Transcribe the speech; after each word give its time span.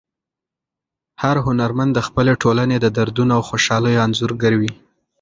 هر 1.21 1.37
هنرمند 1.45 1.91
د 1.95 1.99
خپلې 2.07 2.33
ټولنې 2.43 2.77
د 2.79 2.85
دردونو 2.97 3.31
او 3.37 3.41
خوشحالیو 3.49 4.03
انځورګر 4.05 4.53
وي. 4.61 4.71